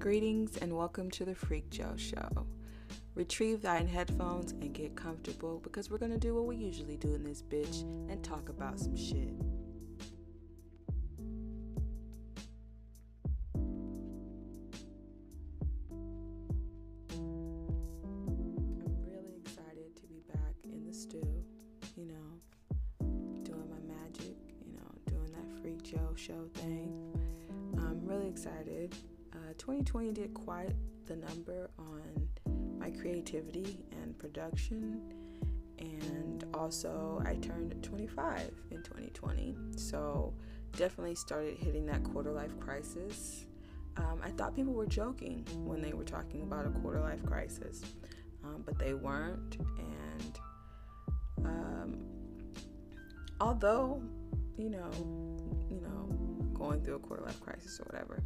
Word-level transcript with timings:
Greetings 0.00 0.56
and 0.56 0.74
welcome 0.74 1.10
to 1.10 1.26
the 1.26 1.34
Freak 1.34 1.68
Joe 1.68 1.92
Show. 1.94 2.46
Retrieve 3.14 3.60
thine 3.60 3.86
headphones 3.86 4.52
and 4.52 4.72
get 4.72 4.96
comfortable 4.96 5.60
because 5.62 5.90
we're 5.90 5.98
gonna 5.98 6.16
do 6.16 6.34
what 6.34 6.46
we 6.46 6.56
usually 6.56 6.96
do 6.96 7.12
in 7.12 7.22
this 7.22 7.42
bitch 7.42 7.82
and 8.10 8.24
talk 8.24 8.48
about 8.48 8.80
some 8.80 8.96
shit. 8.96 9.34
I'm 17.10 17.44
really 19.04 19.36
excited 19.38 19.94
to 19.96 20.06
be 20.06 20.22
back 20.32 20.54
in 20.64 20.82
the 20.86 20.94
stew, 20.94 21.44
you 21.94 22.06
know, 22.06 22.40
doing 23.42 23.68
my 23.68 23.80
magic, 23.86 24.38
you 24.64 24.72
know, 24.72 24.90
doing 25.04 25.30
that 25.32 25.60
Freak 25.60 25.82
Joe 25.82 26.14
show 26.16 26.48
thing. 26.54 26.90
I'm 27.76 28.00
really 28.06 28.28
excited. 28.28 28.94
Uh, 29.60 29.72
2020 29.72 30.12
did 30.12 30.34
quite 30.34 30.74
the 31.06 31.16
number 31.16 31.70
on 31.78 32.28
my 32.78 32.90
creativity 32.90 33.84
and 33.92 34.18
production. 34.18 35.00
And 35.78 36.44
also, 36.54 37.22
I 37.26 37.34
turned 37.36 37.82
25 37.82 38.52
in 38.70 38.82
2020. 38.82 39.56
So, 39.76 40.34
definitely 40.76 41.14
started 41.14 41.56
hitting 41.56 41.86
that 41.86 42.02
quarter 42.04 42.32
life 42.32 42.58
crisis. 42.60 43.46
Um, 43.96 44.20
I 44.24 44.30
thought 44.30 44.54
people 44.54 44.72
were 44.72 44.86
joking 44.86 45.44
when 45.64 45.82
they 45.82 45.92
were 45.92 46.04
talking 46.04 46.42
about 46.42 46.66
a 46.66 46.70
quarter 46.70 47.00
life 47.00 47.24
crisis, 47.24 47.82
um, 48.44 48.62
but 48.64 48.78
they 48.78 48.94
weren't. 48.94 49.58
And 49.78 50.38
um, 51.44 51.98
although, 53.40 54.02
you 54.56 54.70
know, 54.70 54.90
you 55.70 55.80
know, 55.80 56.08
going 56.54 56.82
through 56.82 56.96
a 56.96 56.98
quarter 56.98 57.24
life 57.24 57.40
crisis 57.40 57.80
or 57.80 57.84
whatever, 57.84 58.22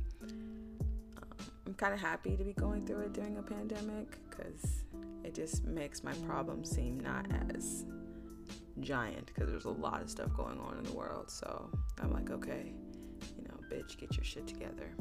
I'm 1.66 1.74
kind 1.74 1.95
of 1.95 2.00
happy 2.00 2.36
to 2.36 2.45
be 2.45 2.52
going 2.52 2.87
through 2.87 3.01
it 3.01 3.12
during 3.12 3.38
a 3.38 3.43
pandemic 3.43 4.18
because 4.29 4.84
it 5.24 5.34
just 5.34 5.65
makes 5.65 6.04
my 6.04 6.12
problem 6.26 6.65
seem 6.65 7.01
not 7.01 7.26
as 7.54 7.87
giant 8.80 9.26
because 9.26 9.51
there's 9.51 9.65
a 9.65 9.70
lot 9.70 10.02
of 10.02 10.10
stuff 10.10 10.32
going 10.37 10.59
on 10.60 10.76
in 10.79 10.85
the 10.85 10.92
world. 10.92 11.30
So 11.30 11.70
I'm 12.02 12.12
like, 12.12 12.30
okay, 12.30 12.73
you 13.38 13.45
know, 13.48 13.54
bitch, 13.70 13.96
get 13.96 14.15
your 14.16 14.24
shit 14.24 14.46
together. 14.46 14.95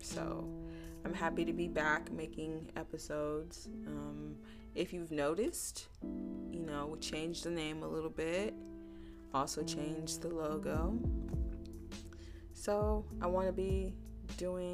So 0.00 0.48
I'm 1.04 1.12
happy 1.14 1.44
to 1.44 1.52
be 1.52 1.68
back 1.68 2.10
making 2.12 2.70
episodes. 2.76 3.68
Um, 3.86 4.36
if 4.74 4.92
you've 4.92 5.10
noticed, 5.10 5.88
you 6.50 6.62
know, 6.62 6.86
we 6.92 6.98
changed 6.98 7.44
the 7.44 7.50
name 7.50 7.82
a 7.82 7.88
little 7.88 8.10
bit, 8.10 8.54
also 9.34 9.62
changed 9.62 10.22
the 10.22 10.28
logo. 10.28 10.98
So 12.54 13.04
I 13.20 13.26
want 13.26 13.46
to 13.46 13.52
be 13.52 13.94
doing 14.36 14.65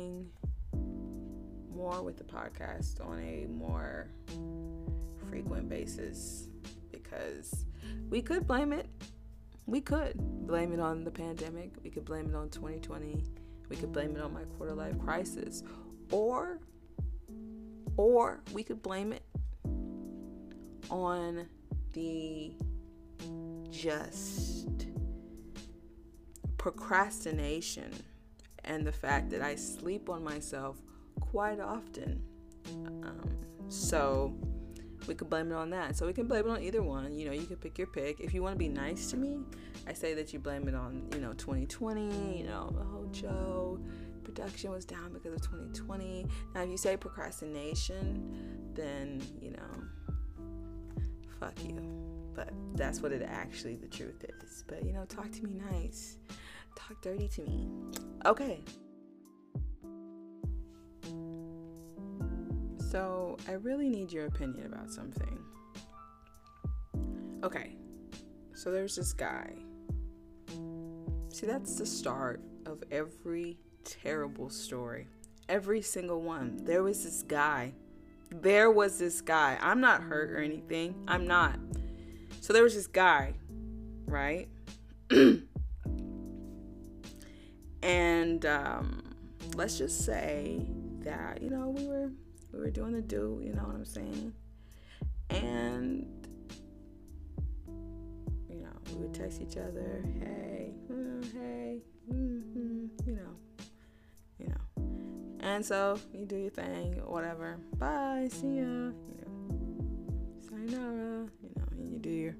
more 1.82 2.00
with 2.00 2.16
the 2.16 2.22
podcast 2.22 3.04
on 3.04 3.18
a 3.18 3.44
more 3.48 4.06
frequent 5.28 5.68
basis 5.68 6.46
because 6.92 7.64
we 8.08 8.22
could 8.22 8.46
blame 8.46 8.72
it. 8.72 8.86
We 9.66 9.80
could 9.80 10.14
blame 10.46 10.72
it 10.72 10.78
on 10.78 11.02
the 11.02 11.10
pandemic. 11.10 11.72
We 11.82 11.90
could 11.90 12.04
blame 12.04 12.26
it 12.26 12.36
on 12.36 12.50
2020. 12.50 13.24
We 13.68 13.76
could 13.76 13.92
blame 13.92 14.14
it 14.14 14.22
on 14.22 14.32
my 14.32 14.44
quarter 14.56 14.74
life 14.74 14.96
crisis. 15.00 15.64
Or 16.12 16.60
or 17.96 18.42
we 18.52 18.62
could 18.62 18.80
blame 18.80 19.12
it 19.12 19.24
on 20.88 21.48
the 21.94 22.52
just 23.70 24.68
procrastination 26.58 27.90
and 28.64 28.86
the 28.86 28.92
fact 28.92 29.30
that 29.30 29.42
I 29.42 29.56
sleep 29.56 30.08
on 30.08 30.22
myself 30.22 30.76
quite 31.32 31.60
often. 31.60 32.22
Um, 33.02 33.30
so 33.68 34.34
we 35.08 35.14
could 35.14 35.30
blame 35.30 35.50
it 35.50 35.54
on 35.54 35.70
that. 35.70 35.96
So 35.96 36.06
we 36.06 36.12
can 36.12 36.28
blame 36.28 36.46
it 36.46 36.50
on 36.50 36.62
either 36.62 36.82
one. 36.82 37.18
You 37.18 37.26
know, 37.26 37.32
you 37.32 37.46
can 37.46 37.56
pick 37.56 37.78
your 37.78 37.86
pick. 37.86 38.20
If 38.20 38.34
you 38.34 38.42
want 38.42 38.54
to 38.54 38.58
be 38.58 38.68
nice 38.68 39.10
to 39.12 39.16
me, 39.16 39.40
I 39.88 39.94
say 39.94 40.12
that 40.12 40.34
you 40.34 40.38
blame 40.38 40.68
it 40.68 40.74
on, 40.74 41.08
you 41.14 41.20
know, 41.20 41.32
2020, 41.32 42.38
you 42.38 42.44
know, 42.44 42.70
oh, 42.78 43.08
Joe, 43.12 43.80
production 44.22 44.70
was 44.70 44.84
down 44.84 45.14
because 45.14 45.32
of 45.32 45.40
2020. 45.40 46.26
Now, 46.54 46.62
if 46.62 46.68
you 46.68 46.76
say 46.76 46.98
procrastination, 46.98 48.70
then, 48.74 49.22
you 49.40 49.52
know, 49.52 50.44
fuck 51.40 51.54
you. 51.64 51.80
But 52.34 52.50
that's 52.74 53.00
what 53.00 53.10
it 53.10 53.22
actually 53.22 53.76
the 53.76 53.88
truth 53.88 54.22
is. 54.42 54.64
But, 54.68 54.84
you 54.84 54.92
know, 54.92 55.06
talk 55.06 55.32
to 55.32 55.42
me 55.42 55.54
nice. 55.72 56.18
Talk 56.76 57.00
dirty 57.00 57.28
to 57.28 57.42
me. 57.42 57.68
Okay. 58.26 58.62
So, 62.92 63.38
I 63.48 63.52
really 63.52 63.88
need 63.88 64.12
your 64.12 64.26
opinion 64.26 64.66
about 64.66 64.90
something. 64.90 65.38
Okay, 67.42 67.74
so 68.52 68.70
there's 68.70 68.96
this 68.96 69.14
guy. 69.14 69.54
See, 71.30 71.46
that's 71.46 71.76
the 71.76 71.86
start 71.86 72.42
of 72.66 72.84
every 72.90 73.56
terrible 73.82 74.50
story. 74.50 75.06
Every 75.48 75.80
single 75.80 76.20
one. 76.20 76.58
There 76.64 76.82
was 76.82 77.02
this 77.02 77.22
guy. 77.22 77.72
There 78.30 78.70
was 78.70 78.98
this 78.98 79.22
guy. 79.22 79.56
I'm 79.62 79.80
not 79.80 80.02
hurt 80.02 80.30
or 80.30 80.40
anything. 80.40 81.02
I'm 81.08 81.26
not. 81.26 81.58
So 82.42 82.52
there 82.52 82.62
was 82.62 82.74
this 82.74 82.88
guy, 82.88 83.32
right? 84.04 84.50
and 87.82 88.44
um, 88.44 89.02
let's 89.54 89.78
just 89.78 90.04
say 90.04 90.66
that, 91.04 91.40
you 91.40 91.48
know, 91.48 91.70
we 91.70 91.86
were 91.86 92.10
we 92.52 92.60
were 92.60 92.70
doing 92.70 92.92
the 92.92 93.00
do, 93.02 93.40
you 93.42 93.52
know 93.52 93.62
what 93.62 93.74
I'm 93.74 93.84
saying? 93.84 94.32
And 95.30 96.06
you 98.48 98.60
know, 98.60 98.72
we 98.90 98.94
would 98.96 99.14
text 99.14 99.40
each 99.40 99.56
other, 99.56 100.04
hey, 100.20 100.74
mm, 100.90 101.32
hey, 101.32 101.80
mm-hmm, 102.12 102.86
you 103.06 103.12
know, 103.12 103.36
you 104.38 104.48
know. 104.48 104.82
And 105.40 105.64
so 105.64 105.98
you 106.12 106.24
do 106.24 106.36
your 106.36 106.50
thing, 106.50 107.00
whatever. 107.04 107.58
Bye, 107.76 108.28
see 108.30 108.58
ya. 108.58 108.62
You 108.62 108.94
know, 109.26 109.52
sayonara. 110.48 111.28
You 111.42 111.50
know, 111.56 111.64
and 111.72 111.92
you 111.92 111.98
do 111.98 112.10
your. 112.10 112.36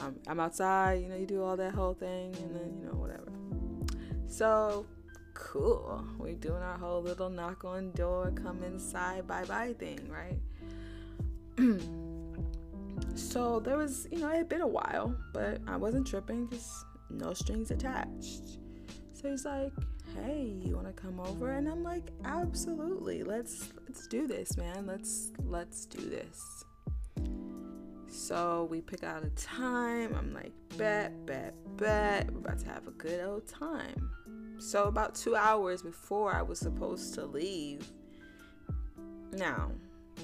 I'm, 0.00 0.20
I'm 0.28 0.38
outside. 0.38 1.02
You 1.02 1.08
know, 1.08 1.16
you 1.16 1.26
do 1.26 1.42
all 1.42 1.56
that 1.56 1.74
whole 1.74 1.94
thing, 1.94 2.36
and 2.36 2.54
then 2.54 2.76
you 2.78 2.84
know 2.86 2.94
whatever. 2.94 3.32
So 4.28 4.86
cool. 5.38 6.04
We're 6.18 6.34
doing 6.34 6.62
our 6.62 6.76
whole 6.76 7.00
little 7.00 7.30
knock 7.30 7.64
on 7.64 7.92
door, 7.92 8.32
come 8.34 8.62
inside, 8.64 9.26
bye 9.26 9.44
bye 9.44 9.74
thing, 9.78 10.00
right? 10.10 10.38
so 13.14 13.60
there 13.60 13.76
was, 13.76 14.08
you 14.10 14.18
know, 14.18 14.28
it 14.30 14.36
had 14.36 14.48
been 14.48 14.60
a 14.60 14.66
while, 14.66 15.16
but 15.32 15.60
I 15.66 15.76
wasn't 15.76 16.06
tripping 16.06 16.46
because 16.46 16.84
no 17.08 17.32
strings 17.34 17.70
attached. 17.70 18.58
So 19.14 19.30
he's 19.30 19.44
like, 19.44 19.72
"Hey, 20.14 20.60
you 20.64 20.76
want 20.76 20.86
to 20.86 20.92
come 20.92 21.18
over?" 21.20 21.52
And 21.52 21.68
I'm 21.68 21.82
like, 21.82 22.10
"Absolutely. 22.24 23.22
Let's 23.22 23.72
let's 23.86 24.06
do 24.06 24.26
this, 24.26 24.56
man. 24.56 24.86
Let's 24.86 25.32
let's 25.44 25.86
do 25.86 26.08
this." 26.08 26.64
So 28.08 28.68
we 28.70 28.80
pick 28.80 29.02
out 29.02 29.24
a 29.24 29.30
time. 29.30 30.14
I'm 30.14 30.32
like, 30.32 30.52
"Bet, 30.76 31.26
bet, 31.26 31.54
bet. 31.76 32.30
We're 32.30 32.38
about 32.38 32.58
to 32.60 32.66
have 32.66 32.86
a 32.86 32.92
good 32.92 33.24
old 33.24 33.48
time." 33.48 34.10
So, 34.58 34.84
about 34.84 35.14
two 35.14 35.36
hours 35.36 35.82
before 35.82 36.34
I 36.34 36.42
was 36.42 36.58
supposed 36.58 37.14
to 37.14 37.24
leave. 37.26 37.86
Now, 39.32 39.70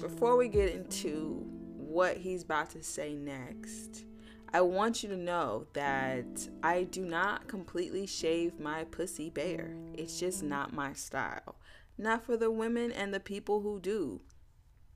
before 0.01 0.35
we 0.35 0.49
get 0.49 0.73
into 0.73 1.45
what 1.77 2.17
he's 2.17 2.43
about 2.43 2.69
to 2.71 2.83
say 2.83 3.15
next, 3.15 4.05
I 4.53 4.61
want 4.61 5.03
you 5.03 5.09
to 5.09 5.17
know 5.17 5.67
that 5.73 6.49
I 6.63 6.83
do 6.83 7.05
not 7.05 7.47
completely 7.47 8.05
shave 8.05 8.59
my 8.59 8.83
pussy 8.85 9.29
bare. 9.29 9.75
It's 9.93 10.19
just 10.19 10.43
not 10.43 10.73
my 10.73 10.93
style. 10.93 11.55
Not 11.97 12.25
for 12.25 12.35
the 12.35 12.51
women 12.51 12.91
and 12.91 13.13
the 13.13 13.19
people 13.19 13.61
who 13.61 13.79
do. 13.79 14.21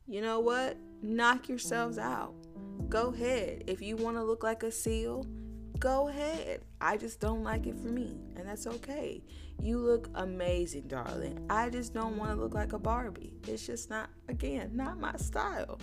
You 0.05 0.21
know 0.21 0.39
what? 0.39 0.77
Knock 1.01 1.47
yourselves 1.47 1.97
out. 1.97 2.33
Go 2.89 3.13
ahead. 3.13 3.63
If 3.67 3.81
you 3.81 3.95
want 3.95 4.17
to 4.17 4.23
look 4.23 4.43
like 4.43 4.63
a 4.63 4.71
seal, 4.71 5.25
go 5.79 6.09
ahead. 6.09 6.61
I 6.81 6.97
just 6.97 7.19
don't 7.19 7.43
like 7.43 7.65
it 7.67 7.75
for 7.77 7.87
me, 7.87 8.17
and 8.35 8.47
that's 8.47 8.67
okay. 8.67 9.23
You 9.61 9.77
look 9.79 10.09
amazing, 10.15 10.87
darling. 10.87 11.45
I 11.49 11.69
just 11.69 11.93
don't 11.93 12.17
want 12.17 12.31
to 12.31 12.41
look 12.41 12.53
like 12.53 12.73
a 12.73 12.79
Barbie. 12.79 13.33
It's 13.47 13.65
just 13.65 13.89
not, 13.89 14.09
again, 14.27 14.71
not 14.73 14.99
my 14.99 15.15
style. 15.17 15.79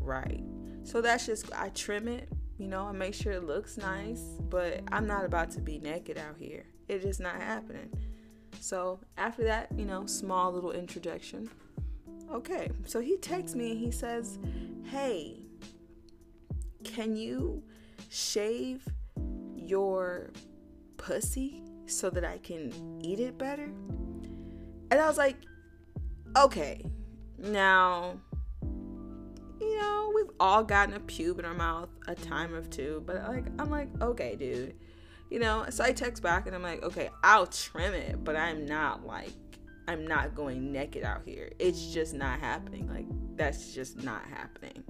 Right. 0.00 0.44
So 0.84 1.00
that's 1.00 1.26
just, 1.26 1.52
I 1.54 1.70
trim 1.70 2.08
it, 2.08 2.28
you 2.58 2.68
know, 2.68 2.84
I 2.84 2.92
make 2.92 3.14
sure 3.14 3.32
it 3.32 3.44
looks 3.44 3.76
nice, 3.76 4.22
but 4.48 4.80
I'm 4.92 5.06
not 5.06 5.24
about 5.24 5.50
to 5.52 5.60
be 5.60 5.78
naked 5.78 6.18
out 6.18 6.36
here. 6.38 6.64
It's 6.88 7.04
just 7.04 7.20
not 7.20 7.36
happening. 7.36 7.90
So 8.60 9.00
after 9.18 9.44
that, 9.44 9.68
you 9.76 9.84
know, 9.84 10.06
small 10.06 10.52
little 10.52 10.72
introduction. 10.72 11.50
Okay, 12.32 12.70
so 12.84 13.00
he 13.00 13.16
texts 13.18 13.56
me 13.56 13.72
and 13.72 13.80
he 13.80 13.90
says, 13.90 14.38
Hey, 14.84 15.42
can 16.82 17.16
you 17.16 17.62
shave 18.08 18.86
your 19.66 20.30
pussy 20.96 21.62
so 21.86 22.10
that 22.10 22.24
I 22.24 22.38
can 22.38 22.72
eat 23.02 23.20
it 23.20 23.38
better. 23.38 23.70
And 24.90 25.00
I 25.00 25.06
was 25.06 25.18
like, 25.18 25.36
okay, 26.36 26.84
now, 27.38 28.18
you 29.60 29.78
know, 29.80 30.12
we've 30.14 30.30
all 30.38 30.62
gotten 30.62 30.94
a 30.94 31.00
pube 31.00 31.38
in 31.38 31.44
our 31.44 31.54
mouth 31.54 31.88
a 32.06 32.14
time 32.14 32.54
or 32.54 32.62
two, 32.62 33.02
but 33.06 33.16
like, 33.28 33.46
I'm 33.58 33.70
like, 33.70 33.88
okay, 34.00 34.36
dude, 34.36 34.74
you 35.30 35.38
know. 35.38 35.66
So 35.70 35.84
I 35.84 35.92
text 35.92 36.22
back 36.22 36.46
and 36.46 36.54
I'm 36.54 36.62
like, 36.62 36.82
okay, 36.82 37.10
I'll 37.22 37.46
trim 37.46 37.94
it, 37.94 38.22
but 38.22 38.36
I'm 38.36 38.66
not 38.66 39.06
like, 39.06 39.32
I'm 39.88 40.06
not 40.06 40.34
going 40.34 40.72
naked 40.72 41.04
out 41.04 41.22
here. 41.24 41.52
It's 41.58 41.92
just 41.92 42.14
not 42.14 42.40
happening. 42.40 42.88
Like, 42.88 43.06
that's 43.36 43.72
just 43.72 44.02
not 44.02 44.24
happening. 44.26 44.82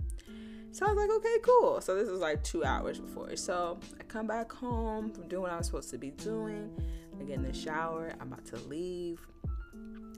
So 0.73 0.87
I 0.87 0.93
was 0.93 0.99
like, 0.99 1.11
okay, 1.11 1.37
cool. 1.43 1.81
So 1.81 1.95
this 1.95 2.11
was 2.11 2.21
like 2.21 2.43
two 2.45 2.65
hours 2.65 2.99
before. 2.99 3.35
So 3.37 3.79
I 3.99 4.03
come 4.05 4.27
back 4.27 4.53
home 4.53 5.11
from 5.11 5.29
doing 5.29 5.43
what 5.43 5.51
I 5.51 5.57
was 5.57 5.67
supposed 5.67 5.91
to 5.91 5.99
be 5.99 6.11
doing. 6.11 6.71
I 7.19 7.25
get 7.25 7.37
in 7.37 7.43
the 7.43 7.53
shower. 7.53 8.13
I'm 8.21 8.33
about 8.33 8.45
to 8.47 8.57
leave. 8.69 9.21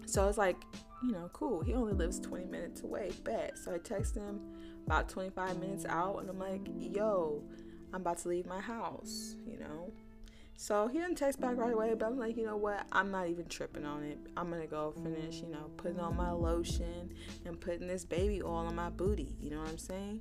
So 0.07 0.23
I 0.23 0.27
was 0.27 0.39
like, 0.39 0.57
you 1.03 1.13
know, 1.13 1.31
cool. 1.33 1.61
He 1.61 1.75
only 1.75 1.93
lives 1.93 2.19
20 2.19 2.47
minutes 2.47 2.83
away. 2.83 3.13
Bet. 3.25 3.57
So 3.59 3.75
I 3.75 3.79
text 3.79 4.17
him 4.17 4.41
about 4.87 5.09
25 5.09 5.59
minutes 5.61 5.85
out 5.85 6.19
and 6.19 6.31
I'm 6.31 6.39
like, 6.39 6.63
yo, 6.79 7.43
I'm 7.93 8.01
about 8.01 8.19
to 8.19 8.29
leave 8.29 8.47
my 8.47 8.61
house, 8.61 9.37
you 9.47 9.59
know. 9.59 9.93
So 10.57 10.89
he 10.89 10.99
didn't 10.99 11.15
text 11.15 11.41
back 11.41 11.57
right 11.57 11.73
away, 11.73 11.95
but 11.95 12.07
I'm 12.07 12.19
like, 12.19 12.37
you 12.37 12.45
know 12.45 12.57
what? 12.57 12.85
I'm 12.91 13.13
not 13.13 13.29
even 13.29 13.47
tripping 13.47 13.85
on 13.85 14.03
it. 14.03 14.19
I'm 14.37 14.51
gonna 14.51 14.67
go 14.67 14.91
finish, 14.91 15.37
you 15.37 15.49
know, 15.49 15.71
putting 15.77 16.01
on 16.01 16.17
my 16.17 16.33
lotion 16.33 17.15
and 17.45 17.61
putting 17.61 17.87
this 17.87 18.05
baby 18.05 18.43
oil 18.43 18.67
on 18.67 18.75
my 18.75 18.91
booty. 18.91 19.37
You 19.41 19.51
know 19.51 19.61
what 19.61 19.69
I'm 19.69 19.79
saying? 19.79 20.21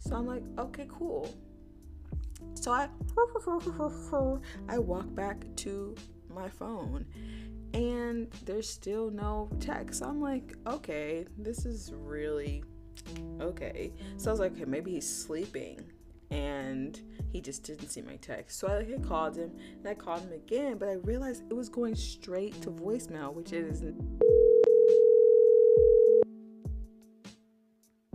So 0.00 0.16
I'm 0.16 0.26
like, 0.26 0.42
okay, 0.58 0.86
cool. 0.88 1.32
So 2.54 2.72
I 2.72 2.88
I 4.68 4.78
walk 4.78 5.14
back 5.14 5.44
to 5.56 5.94
my 6.28 6.48
phone 6.48 7.06
and 7.74 8.28
there's 8.44 8.68
still 8.68 9.10
no 9.10 9.50
text. 9.60 10.00
So 10.00 10.06
I'm 10.06 10.20
like, 10.20 10.56
okay, 10.66 11.26
this 11.38 11.64
is 11.64 11.92
really 11.94 12.64
okay. 13.40 13.92
So 14.16 14.30
I 14.30 14.32
was 14.32 14.40
like, 14.40 14.52
okay, 14.52 14.64
maybe 14.64 14.92
he's 14.92 15.08
sleeping 15.08 15.80
and 16.30 17.00
he 17.32 17.40
just 17.40 17.62
didn't 17.64 17.88
see 17.88 18.02
my 18.02 18.16
text. 18.16 18.58
So 18.58 18.68
I 18.68 18.84
had 18.84 19.06
called 19.06 19.36
him 19.36 19.52
and 19.78 19.86
I 19.86 19.94
called 19.94 20.22
him 20.22 20.32
again, 20.32 20.78
but 20.78 20.88
I 20.88 20.94
realized 20.94 21.44
it 21.50 21.54
was 21.54 21.68
going 21.68 21.94
straight 21.94 22.60
to 22.62 22.70
voicemail, 22.70 23.32
which 23.32 23.52
it 23.52 23.64
is. 23.64 23.82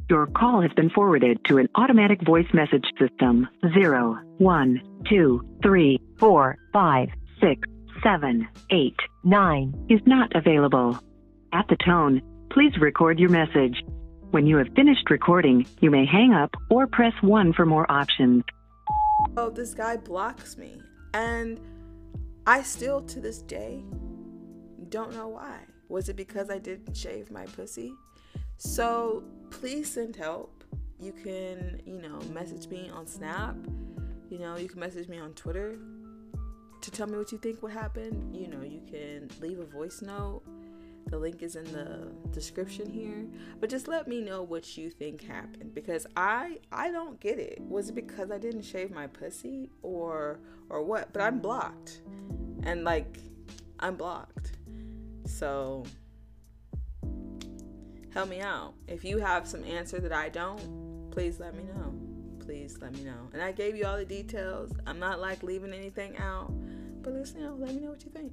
Your 0.08 0.28
call 0.28 0.62
has 0.62 0.72
been 0.74 0.92
forwarded 0.92 1.40
to 1.46 1.58
an 1.58 1.68
automatic 1.74 2.24
voice 2.24 2.48
message 2.54 2.86
system. 3.00 3.48
Zero, 3.74 4.20
one, 4.38 4.80
two, 5.10 5.42
three, 5.64 6.00
four, 6.20 6.58
five, 6.72 7.10
six, 7.42 7.68
seven, 8.04 8.48
eight, 8.70 8.98
nine 9.24 9.74
is 9.90 10.00
not 10.06 10.36
available. 10.36 11.00
At 11.54 11.68
the 11.70 11.78
tone, 11.84 12.22
please 12.52 12.78
record 12.80 13.18
your 13.18 13.32
message. 13.32 13.82
When 14.30 14.46
you 14.46 14.58
have 14.58 14.68
finished 14.76 15.10
recording, 15.10 15.66
you 15.82 15.90
may 15.90 16.06
hang 16.06 16.34
up 16.34 16.54
or 16.70 16.86
press 16.86 17.14
1 17.22 17.54
for 17.54 17.66
more 17.66 17.92
options. 17.92 18.44
Oh, 19.38 19.50
this 19.50 19.74
guy 19.74 19.98
blocks 19.98 20.56
me. 20.56 20.82
And 21.16 21.60
I 22.46 22.62
still, 22.62 23.02
to 23.02 23.20
this 23.20 23.42
day, 23.42 23.84
don't 24.90 25.16
know 25.16 25.30
why. 25.30 25.62
Was 25.90 26.10
it 26.10 26.16
because 26.16 26.52
I 26.52 26.60
didn't 26.60 26.96
shave 26.96 27.32
my 27.32 27.46
pussy? 27.48 27.92
So 28.58 29.24
please 29.50 29.92
send 29.92 30.16
help. 30.16 30.64
You 31.00 31.12
can, 31.12 31.82
you 31.86 32.02
know, 32.02 32.20
message 32.34 32.68
me 32.68 32.90
on 32.94 33.06
Snap. 33.06 33.56
You 34.30 34.40
know, 34.40 34.58
you 34.58 34.68
can 34.68 34.80
message 34.80 35.08
me 35.08 35.20
on 35.20 35.34
Twitter 35.34 35.78
to 36.82 36.92
tell 36.92 37.08
me 37.08 37.18
what 37.18 37.32
you 37.32 37.38
think 37.38 37.62
would 37.62 37.72
happen. 37.72 38.34
You 38.34 38.48
know, 38.48 38.62
you 38.62 38.82
can 38.90 39.30
leave 39.42 39.60
a 39.60 39.66
voice 39.66 40.02
note. 40.02 40.44
The 41.08 41.20
link 41.20 41.44
is 41.44 41.56
in 41.56 41.66
the 41.66 42.12
description 42.32 42.90
here. 42.90 43.28
But 43.60 43.70
just 43.70 43.88
let 43.88 44.08
me 44.08 44.22
know 44.22 44.42
what 44.42 44.78
you 44.78 44.90
think 44.90 45.24
happened 45.24 45.76
because 45.76 46.08
I 46.18 46.60
I 46.72 46.92
don't 46.92 47.20
get 47.20 47.38
it. 47.38 47.62
Was 47.62 47.90
it 47.90 47.96
because 47.96 48.32
I 48.32 48.38
didn't 48.40 48.64
shave 48.64 48.90
my 48.90 49.08
pussy 49.08 49.70
or 49.84 50.40
or 50.70 50.82
what? 50.82 51.14
But 51.14 51.22
I'm 51.22 51.40
blocked. 51.40 52.02
And 52.64 52.84
like 52.84 53.20
I'm 53.80 53.96
blocked. 53.96 54.54
So 55.26 55.86
help 58.16 58.30
me 58.30 58.40
out. 58.40 58.74
If 58.88 59.04
you 59.04 59.18
have 59.18 59.46
some 59.46 59.62
answer 59.66 60.00
that 60.00 60.14
I 60.14 60.30
don't, 60.30 61.12
please 61.12 61.38
let 61.38 61.54
me 61.54 61.64
know. 61.64 61.94
Please 62.40 62.78
let 62.82 62.94
me 62.94 63.04
know. 63.04 63.28
And 63.34 63.42
I 63.42 63.52
gave 63.52 63.76
you 63.76 63.86
all 63.86 63.98
the 63.98 64.06
details. 64.06 64.72
I'm 64.88 65.00
not 65.00 65.20
like 65.20 65.44
leaving 65.44 65.74
anything 65.74 66.16
out. 66.18 66.50
But 67.02 67.12
listen, 67.12 67.42
you 67.42 67.48
know, 67.48 67.56
let 67.56 67.76
me 67.76 67.82
know 67.82 67.90
what 67.90 68.06
you 68.06 68.12
think. 68.12 68.32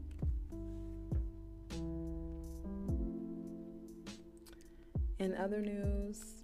In 5.19 5.35
other 5.35 5.61
news, 5.61 6.37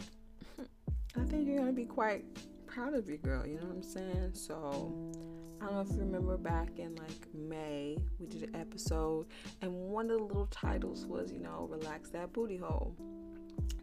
I 1.17 1.25
think 1.25 1.47
you're 1.47 1.59
gonna 1.59 1.73
be 1.73 1.85
quite 1.85 2.25
proud 2.67 2.95
of 2.95 3.09
your 3.09 3.19
girl, 3.19 3.47
you 3.47 3.55
know 3.55 3.67
what 3.67 3.77
I'm 3.77 3.83
saying? 3.85 4.31
So 4.35 5.13
I 5.61 5.67
don't 5.67 5.75
know 5.75 5.81
if 5.81 5.91
you 5.91 6.01
remember 6.01 6.37
back 6.37 6.79
in 6.79 6.97
like 6.97 7.35
May, 7.35 7.99
we 8.19 8.27
did 8.27 8.43
an 8.43 8.57
episode, 8.57 9.27
and 9.63 9.73
one 9.73 10.11
of 10.11 10.19
the 10.19 10.25
little 10.25 10.47
titles 10.47 11.07
was, 11.07 11.33
you 11.33 11.39
know, 11.39 11.69
relax 11.71 12.11
that 12.11 12.33
booty 12.33 12.57
hole. 12.57 12.97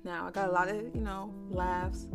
Now 0.05 0.27
I 0.27 0.31
got 0.31 0.49
a 0.49 0.51
lot 0.51 0.69
of, 0.69 0.95
you 0.95 1.01
know, 1.01 1.33
laughs 1.49 2.05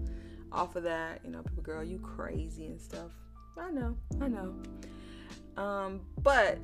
off 0.52 0.76
of 0.76 0.84
that. 0.84 1.20
You 1.24 1.30
know, 1.32 1.42
people, 1.42 1.62
girl, 1.62 1.82
you 1.82 1.98
crazy 1.98 2.66
and 2.66 2.80
stuff. 2.80 3.10
I 3.58 3.70
know, 3.70 3.96
I 4.20 4.28
know. 4.28 4.54
Um, 5.56 6.00
but 6.22 6.58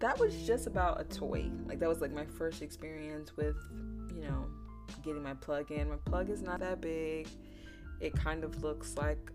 that 0.00 0.18
was 0.18 0.34
just 0.46 0.66
about 0.66 1.00
a 1.00 1.04
toy. 1.04 1.50
Like 1.66 1.78
that 1.78 1.88
was 1.88 2.00
like 2.00 2.12
my 2.12 2.24
first 2.24 2.62
experience 2.62 3.36
with, 3.36 3.56
you 4.14 4.22
know, 4.22 4.46
getting 5.04 5.22
my 5.22 5.34
plug 5.34 5.70
in. 5.70 5.90
My 5.90 5.96
plug 6.06 6.30
is 6.30 6.40
not 6.42 6.60
that 6.60 6.80
big. 6.80 7.28
It 8.00 8.14
kind 8.14 8.42
of 8.42 8.62
looks 8.64 8.96
like 8.96 9.30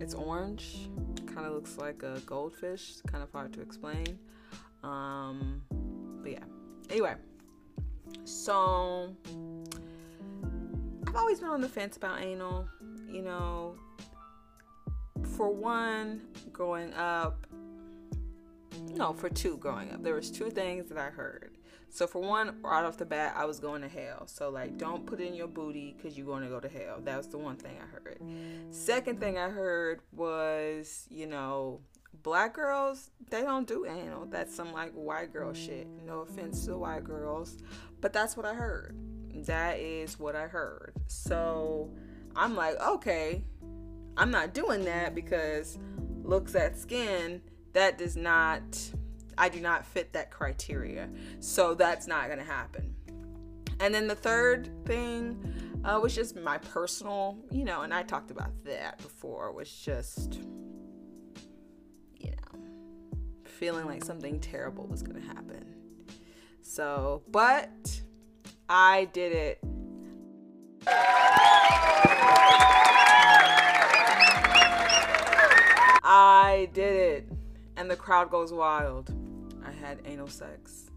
it's 0.00 0.14
orange. 0.14 0.90
Kind 1.26 1.46
of 1.46 1.52
looks 1.52 1.78
like 1.78 2.02
a 2.02 2.20
goldfish. 2.26 2.94
Kind 3.06 3.22
of 3.22 3.30
hard 3.30 3.52
to 3.54 3.60
explain. 3.60 4.18
Um, 4.82 5.62
but 6.20 6.32
yeah. 6.32 6.44
Anyway, 6.90 7.14
so 8.24 9.14
I've 11.08 11.16
always 11.16 11.40
been 11.40 11.48
on 11.48 11.62
the 11.62 11.70
fence 11.70 11.96
about 11.96 12.20
anal. 12.20 12.68
You 13.08 13.22
know, 13.22 13.76
for 15.36 15.48
one, 15.48 16.20
growing 16.52 16.92
up, 16.92 17.46
no, 18.94 19.14
for 19.14 19.30
two 19.30 19.56
growing 19.56 19.90
up, 19.90 20.02
there 20.02 20.14
was 20.14 20.30
two 20.30 20.50
things 20.50 20.90
that 20.90 20.98
I 20.98 21.08
heard. 21.08 21.56
So 21.88 22.06
for 22.06 22.20
one, 22.20 22.60
right 22.60 22.84
off 22.84 22.98
the 22.98 23.06
bat, 23.06 23.32
I 23.34 23.46
was 23.46 23.58
going 23.58 23.80
to 23.80 23.88
hell. 23.88 24.26
So 24.26 24.50
like, 24.50 24.76
don't 24.76 25.06
put 25.06 25.18
in 25.18 25.32
your 25.32 25.46
booty 25.46 25.94
because 25.96 26.18
you're 26.18 26.26
going 26.26 26.42
to 26.42 26.50
go 26.50 26.60
to 26.60 26.68
hell. 26.68 27.00
That 27.02 27.16
was 27.16 27.28
the 27.28 27.38
one 27.38 27.56
thing 27.56 27.78
I 27.82 27.86
heard. 27.86 28.20
Second 28.70 29.18
thing 29.18 29.38
I 29.38 29.48
heard 29.48 30.00
was, 30.12 31.06
you 31.08 31.26
know, 31.26 31.80
black 32.22 32.52
girls 32.52 33.10
they 33.30 33.40
don't 33.40 33.66
do 33.66 33.86
anal. 33.86 34.26
That's 34.26 34.54
some 34.54 34.74
like 34.74 34.92
white 34.92 35.32
girl 35.32 35.54
shit. 35.54 35.86
No 36.04 36.20
offense 36.20 36.66
to 36.66 36.72
the 36.72 36.78
white 36.78 37.04
girls, 37.04 37.56
but 38.02 38.12
that's 38.12 38.36
what 38.36 38.44
I 38.44 38.52
heard. 38.52 38.94
That 39.46 39.78
is 39.78 40.18
what 40.18 40.36
I 40.36 40.46
heard. 40.46 40.92
So 41.06 41.90
I'm 42.36 42.54
like, 42.54 42.80
okay, 42.80 43.44
I'm 44.16 44.30
not 44.30 44.54
doing 44.54 44.84
that 44.84 45.14
because 45.14 45.78
looks 46.22 46.54
at 46.54 46.76
skin, 46.76 47.40
that 47.72 47.98
does 47.98 48.16
not, 48.16 48.62
I 49.36 49.48
do 49.48 49.60
not 49.60 49.86
fit 49.86 50.12
that 50.12 50.30
criteria. 50.30 51.08
So 51.40 51.74
that's 51.74 52.06
not 52.06 52.26
going 52.26 52.38
to 52.38 52.44
happen. 52.44 52.94
And 53.80 53.94
then 53.94 54.08
the 54.08 54.14
third 54.14 54.70
thing 54.84 55.80
uh, 55.84 56.00
was 56.02 56.14
just 56.14 56.36
my 56.36 56.58
personal, 56.58 57.38
you 57.50 57.64
know, 57.64 57.82
and 57.82 57.94
I 57.94 58.02
talked 58.02 58.30
about 58.30 58.64
that 58.64 58.98
before, 58.98 59.52
was 59.52 59.70
just, 59.70 60.40
you 62.16 62.30
know, 62.30 62.60
feeling 63.44 63.86
like 63.86 64.04
something 64.04 64.40
terrible 64.40 64.86
was 64.86 65.02
going 65.02 65.20
to 65.20 65.26
happen. 65.26 65.76
So, 66.60 67.22
but 67.30 68.02
I 68.70 69.08
did 69.14 69.32
it. 69.32 69.60
I 76.04 76.68
did 76.74 76.94
it. 76.94 77.32
And 77.78 77.90
the 77.90 77.96
crowd 77.96 78.30
goes 78.30 78.52
wild. 78.52 79.14
I 79.64 79.72
had 79.72 80.02
anal 80.04 80.26
sex. 80.26 80.90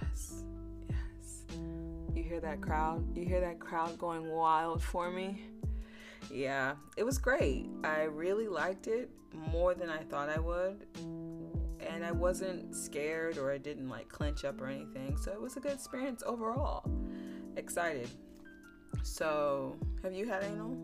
Yes, 0.00 0.44
yes. 0.88 1.44
You 2.14 2.22
hear 2.22 2.40
that 2.40 2.62
crowd? 2.62 3.04
You 3.14 3.26
hear 3.26 3.40
that 3.42 3.60
crowd 3.60 3.98
going 3.98 4.30
wild 4.30 4.82
for 4.82 5.10
me? 5.10 5.42
Yeah, 6.30 6.74
it 6.96 7.04
was 7.04 7.18
great. 7.18 7.68
I 7.84 8.02
really 8.02 8.48
liked 8.48 8.86
it 8.86 9.10
more 9.32 9.74
than 9.74 9.90
I 9.90 9.98
thought 9.98 10.28
I 10.28 10.38
would. 10.38 10.86
And 11.80 12.04
I 12.04 12.12
wasn't 12.12 12.74
scared 12.74 13.38
or 13.38 13.52
I 13.52 13.58
didn't 13.58 13.88
like 13.88 14.08
clench 14.08 14.44
up 14.44 14.60
or 14.60 14.66
anything. 14.66 15.16
So 15.16 15.32
it 15.32 15.40
was 15.40 15.56
a 15.56 15.60
good 15.60 15.72
experience 15.72 16.22
overall. 16.26 16.84
Excited. 17.56 18.08
So, 19.02 19.76
have 20.02 20.12
you 20.12 20.26
had 20.26 20.42
anal? 20.44 20.76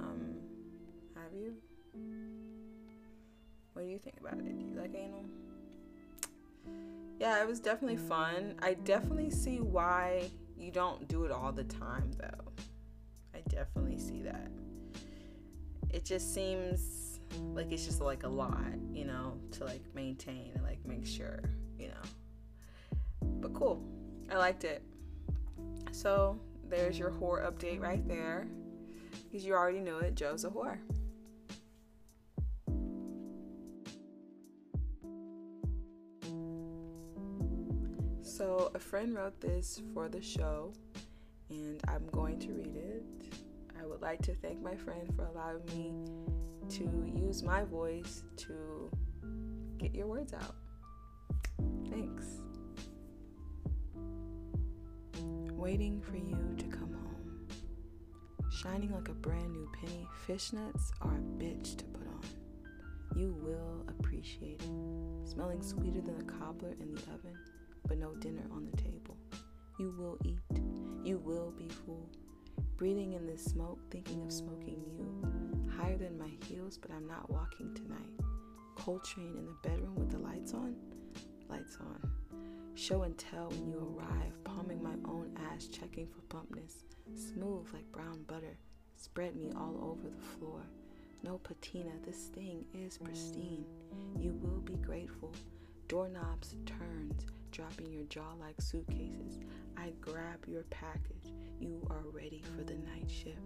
Um, 0.00 0.36
have 1.14 1.32
you? 1.34 1.54
What 3.72 3.82
do 3.82 3.88
you 3.88 3.98
think 3.98 4.16
about 4.20 4.34
it? 4.34 4.58
Do 4.58 4.64
you 4.64 4.80
like 4.80 4.94
anal? 4.94 5.24
Yeah, 7.18 7.42
it 7.42 7.46
was 7.46 7.60
definitely 7.60 7.96
fun. 7.96 8.54
I 8.60 8.74
definitely 8.74 9.30
see 9.30 9.60
why 9.60 10.30
you 10.58 10.70
don't 10.70 11.06
do 11.08 11.24
it 11.24 11.32
all 11.32 11.52
the 11.52 11.64
time, 11.64 12.10
though. 12.18 12.52
Definitely 13.56 13.98
see 13.98 14.20
that. 14.20 14.50
It 15.88 16.04
just 16.04 16.34
seems 16.34 17.20
like 17.54 17.72
it's 17.72 17.86
just 17.86 18.02
like 18.02 18.24
a 18.24 18.28
lot, 18.28 18.60
you 18.92 19.06
know, 19.06 19.32
to 19.52 19.64
like 19.64 19.80
maintain 19.94 20.52
and 20.54 20.62
like 20.62 20.84
make 20.84 21.06
sure, 21.06 21.40
you 21.78 21.88
know. 21.88 23.30
But 23.40 23.54
cool. 23.54 23.82
I 24.30 24.36
liked 24.36 24.64
it. 24.64 24.82
So 25.90 26.38
there's 26.68 26.98
your 26.98 27.10
whore 27.10 27.50
update 27.50 27.80
right 27.80 28.06
there. 28.06 28.46
Because 29.24 29.46
you 29.46 29.54
already 29.54 29.80
know 29.80 30.00
it, 30.00 30.14
Joe's 30.14 30.44
a 30.44 30.50
whore. 30.50 30.76
So, 38.22 38.70
a 38.74 38.78
friend 38.78 39.14
wrote 39.14 39.40
this 39.40 39.80
for 39.94 40.10
the 40.10 40.20
show, 40.20 40.74
and 41.48 41.80
I'm 41.88 42.06
going 42.12 42.38
to 42.40 42.48
read 42.52 42.76
it. 42.76 43.45
Would 43.96 44.02
like 44.02 44.20
to 44.24 44.34
thank 44.34 44.60
my 44.60 44.76
friend 44.76 45.10
for 45.16 45.24
allowing 45.24 45.64
me 45.74 45.94
to 46.68 47.10
use 47.18 47.42
my 47.42 47.64
voice 47.64 48.24
to 48.36 48.90
get 49.78 49.94
your 49.94 50.06
words 50.06 50.34
out. 50.34 50.54
Thanks. 51.88 52.26
Waiting 55.50 56.02
for 56.02 56.16
you 56.18 56.36
to 56.58 56.66
come 56.66 56.92
home. 56.92 57.48
Shining 58.50 58.92
like 58.92 59.08
a 59.08 59.14
brand 59.14 59.50
new 59.54 59.66
penny, 59.80 60.06
fishnets 60.28 60.90
are 61.00 61.16
a 61.16 61.42
bitch 61.42 61.78
to 61.78 61.84
put 61.86 62.06
on. 62.06 63.18
You 63.18 63.32
will 63.40 63.86
appreciate 63.88 64.60
it. 64.60 65.26
Smelling 65.26 65.62
sweeter 65.62 66.02
than 66.02 66.20
a 66.20 66.24
cobbler 66.24 66.74
in 66.82 66.94
the 66.94 67.00
oven, 67.14 67.34
but 67.88 67.96
no 67.96 68.14
dinner 68.16 68.44
on 68.52 68.66
the 68.70 68.76
table. 68.76 69.16
You 69.78 69.94
will 69.98 70.18
eat. 70.22 70.60
You 71.02 71.16
will 71.16 71.54
be 71.56 71.70
full. 71.70 72.10
Breathing 72.76 73.14
in 73.14 73.26
this 73.26 73.42
smoke, 73.42 73.78
thinking 73.90 74.22
of 74.22 74.30
smoking 74.30 74.82
you. 74.86 75.70
Higher 75.78 75.96
than 75.96 76.18
my 76.18 76.30
heels, 76.46 76.76
but 76.76 76.90
I'm 76.90 77.06
not 77.06 77.30
walking 77.30 77.74
tonight. 77.74 78.12
Coltrane 78.74 79.34
in 79.38 79.46
the 79.46 79.68
bedroom 79.68 79.94
with 79.94 80.10
the 80.10 80.18
lights 80.18 80.52
on? 80.52 80.76
Lights 81.48 81.78
on. 81.80 82.10
Show 82.74 83.04
and 83.04 83.16
tell 83.16 83.48
when 83.48 83.66
you 83.66 83.78
arrive, 83.78 84.44
palming 84.44 84.82
my 84.82 84.94
own 85.10 85.30
ass, 85.50 85.68
checking 85.68 86.06
for 86.06 86.20
plumpness. 86.28 86.84
Smooth 87.14 87.66
like 87.72 87.90
brown 87.92 88.22
butter, 88.26 88.58
spread 88.96 89.36
me 89.36 89.50
all 89.56 89.78
over 89.82 90.10
the 90.10 90.26
floor. 90.38 90.60
No 91.22 91.38
patina, 91.38 91.92
this 92.04 92.26
thing 92.34 92.66
is 92.74 92.98
pristine. 92.98 93.64
You 94.18 94.38
will 94.42 94.60
be 94.60 94.76
grateful. 94.76 95.32
Doorknobs 95.88 96.56
turns, 96.66 97.24
dropping 97.52 97.90
your 97.90 98.04
jaw 98.04 98.34
like 98.38 98.60
suitcases. 98.60 99.38
I 99.78 99.92
grab 100.02 100.44
your 100.46 100.64
package. 100.64 101.32
You 101.58 101.80
are 101.90 102.04
ready 102.12 102.42
for 102.56 102.64
the 102.64 102.74
night 102.74 103.08
shift. 103.10 103.38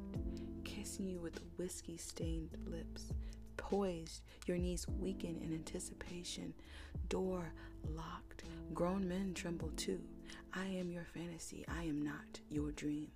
Kissing 0.64 1.08
you 1.08 1.20
with 1.20 1.40
whiskey 1.56 1.96
stained 1.96 2.56
lips. 2.66 3.12
Poised, 3.56 4.22
your 4.46 4.58
knees 4.58 4.86
weaken 4.98 5.40
in 5.42 5.52
anticipation. 5.52 6.52
Door 7.08 7.52
locked. 7.88 8.44
Grown 8.74 9.08
men 9.08 9.34
tremble 9.34 9.70
too. 9.76 10.00
I 10.52 10.64
am 10.66 10.90
your 10.90 11.04
fantasy. 11.04 11.64
I 11.68 11.84
am 11.84 12.02
not 12.02 12.40
your 12.48 12.72
dream. 12.72 13.08